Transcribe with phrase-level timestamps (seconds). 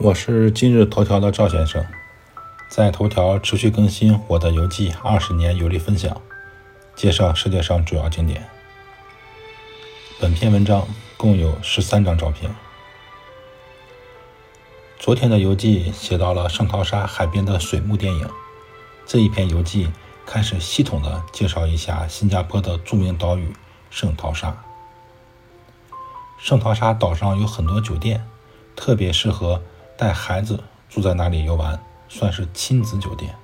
[0.00, 1.86] 我是今日头条的赵先生，
[2.68, 6.20] 在头条持续更新我的游记二十年游历分享，
[6.96, 8.44] 介绍世界上主要景点。
[10.18, 10.84] 本篇文章
[11.16, 12.52] 共有十三张照片。
[14.98, 18.28] 昨天的游记写到了圣淘沙海边的水幕电影，
[19.06, 19.92] 这一篇游记
[20.26, 23.52] 开始系统的介绍一下新加坡的著名岛屿
[23.90, 24.60] 圣淘沙。
[26.36, 28.26] 圣淘沙岛上有很多酒店，
[28.74, 29.62] 特别适合。
[29.96, 33.34] 带孩子住在哪里游玩，算是亲子酒店。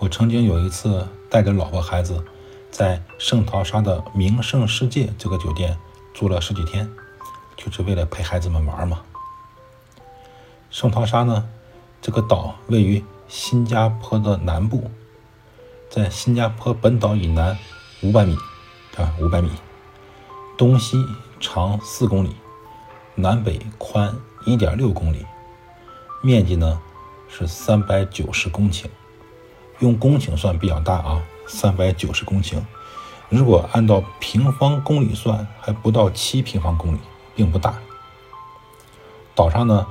[0.00, 2.24] 我曾经有一次带着老婆孩子，
[2.70, 5.78] 在圣淘沙的名胜世界这个酒店
[6.12, 6.90] 住了十几天，
[7.56, 9.02] 就是为了陪孩子们玩嘛。
[10.70, 11.48] 圣淘沙呢，
[12.02, 14.90] 这个岛位于新加坡的南部，
[15.88, 17.56] 在新加坡本岛以南
[18.02, 18.36] 五百米
[18.96, 19.50] 啊，五百米，
[20.58, 20.96] 东西
[21.38, 22.34] 长四公里，
[23.14, 24.12] 南北宽
[24.44, 25.24] 一点六公里。
[26.24, 26.80] 面积呢
[27.28, 28.86] 是三百九十公顷，
[29.80, 32.62] 用公顷算比较大啊，三百九十公顷。
[33.28, 36.98] 如果按照平方公里算，还不到七平方公里，
[37.36, 37.74] 并不大。
[39.34, 39.86] 岛上呢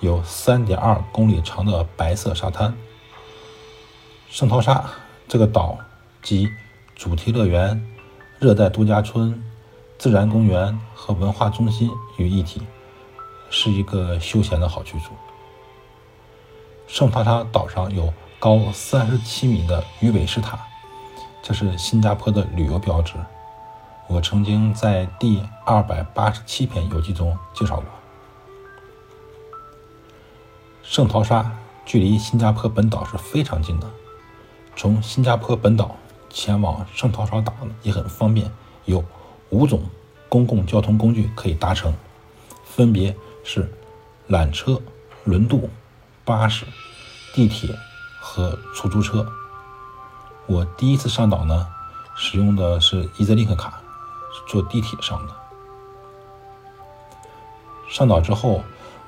[0.00, 2.76] 有三点二公里长的白色沙滩。
[4.28, 4.84] 圣淘沙
[5.26, 5.78] 这个岛
[6.20, 6.50] 集
[6.94, 7.82] 主题乐园、
[8.38, 9.42] 热带度假村、
[9.96, 12.60] 自然公园和文化中心于一体，
[13.48, 15.14] 是一个休闲的好去处。
[16.88, 20.58] 圣淘沙岛上有高三十七米的鱼尾狮塔，
[21.42, 23.12] 这是新加坡的旅游标志。
[24.06, 27.84] 我曾经在第二百八十七篇游记中介绍过。
[30.82, 31.52] 圣淘沙
[31.84, 33.86] 距离新加坡本岛是非常近的，
[34.74, 35.94] 从新加坡本岛
[36.30, 37.52] 前往圣淘沙岛
[37.82, 38.50] 也很方便，
[38.86, 39.04] 有
[39.50, 39.82] 五种
[40.30, 41.92] 公共交通工具可以搭乘，
[42.64, 43.14] 分别
[43.44, 43.70] 是
[44.30, 44.80] 缆车、
[45.24, 45.68] 轮渡。
[46.28, 46.66] 巴士、
[47.32, 47.74] 地铁
[48.20, 49.26] 和出租车。
[50.44, 51.66] 我第一次上岛呢，
[52.14, 53.80] 使用的是 EasyLink 卡，
[54.46, 55.34] 坐地铁上的。
[57.88, 58.62] 上岛之后，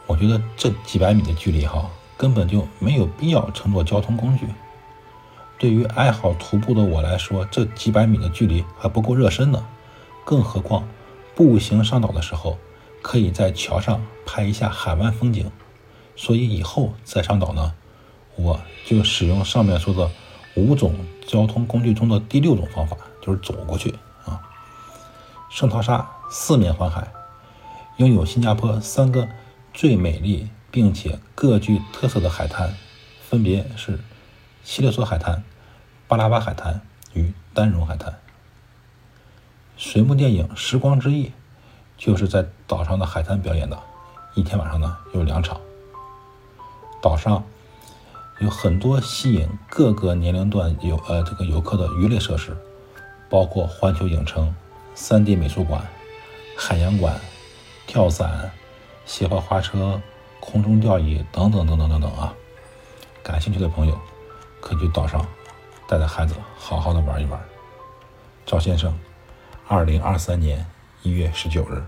[0.06, 4.46] 我觉得这几百米的距离哈，根本就没有必要乘坐交通工具。
[5.58, 9.62] 对于爱好徒步的我来说，这几百米的距离还不够热身呢。
[10.24, 10.88] 更何况，
[11.34, 12.56] 步行上岛的时候，
[13.02, 15.52] 可以在桥上拍一下海湾风景。
[16.22, 17.72] 所以以后再上岛呢，
[18.36, 20.10] 我就使用上面说的
[20.54, 20.94] 五种
[21.26, 23.94] 交通工具中的第六种方法，就是走过去
[24.26, 24.38] 啊。
[25.48, 27.10] 圣淘沙四面环海，
[27.96, 29.26] 拥有新加坡三个
[29.72, 32.76] 最美丽并且各具特色的海滩，
[33.26, 33.98] 分别是
[34.62, 35.42] 西勒索海滩、
[36.06, 36.82] 巴拉巴海滩
[37.14, 38.14] 与丹绒海滩。
[39.78, 41.28] 水幕电影《时光之翼》
[41.96, 43.80] 就是在岛上的海滩表演的，
[44.34, 45.58] 一天晚上呢有两场。
[47.02, 47.42] 岛上
[48.40, 52.56] 有很多吸引各个年龄段游呃这个游客的娱乐设施，
[53.28, 54.54] 包括环球影城、
[54.94, 55.86] 三 D 美术馆、
[56.56, 57.18] 海洋馆、
[57.86, 58.50] 跳伞、
[59.06, 60.00] 斜坡滑车、
[60.40, 62.34] 空中吊椅等等等等等等啊！
[63.22, 63.98] 感兴趣的朋友
[64.60, 65.26] 可以去岛上
[65.86, 67.40] 带着孩子好好的玩一玩。
[68.46, 68.98] 赵先生，
[69.68, 70.66] 二零二三年
[71.02, 71.82] 一月十九日。